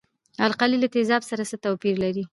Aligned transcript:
القلي 0.47 0.77
له 0.79 0.87
تیزابو 0.93 1.29
سره 1.31 1.43
څه 1.49 1.55
توپیر 1.65 1.95
لري. 2.03 2.23